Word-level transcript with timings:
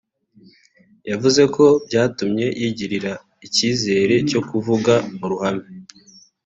yavuze 1.11 1.41
ko 1.55 1.65
byatumye 1.87 2.45
yigirira 2.59 3.13
icyizere 3.45 4.15
cyo 4.29 4.41
kuvuga 4.49 4.93
mu 5.17 5.25
ruhame 5.31 5.65